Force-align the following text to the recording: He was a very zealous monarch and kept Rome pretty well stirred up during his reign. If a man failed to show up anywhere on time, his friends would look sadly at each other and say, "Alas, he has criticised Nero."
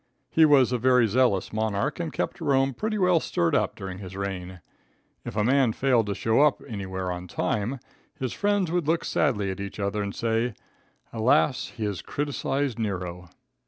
He 0.31 0.45
was 0.45 0.71
a 0.71 0.79
very 0.79 1.05
zealous 1.05 1.53
monarch 1.53 1.99
and 1.99 2.11
kept 2.11 2.41
Rome 2.41 2.73
pretty 2.73 2.97
well 2.97 3.19
stirred 3.19 3.53
up 3.53 3.75
during 3.75 3.99
his 3.99 4.15
reign. 4.17 4.59
If 5.23 5.35
a 5.35 5.43
man 5.43 5.73
failed 5.73 6.07
to 6.07 6.15
show 6.15 6.41
up 6.41 6.59
anywhere 6.67 7.11
on 7.11 7.27
time, 7.27 7.77
his 8.15 8.33
friends 8.33 8.71
would 8.71 8.87
look 8.87 9.05
sadly 9.05 9.51
at 9.51 9.59
each 9.59 9.79
other 9.79 10.01
and 10.01 10.15
say, 10.15 10.55
"Alas, 11.13 11.67
he 11.77 11.83
has 11.83 12.01
criticised 12.01 12.79
Nero." 12.79 13.29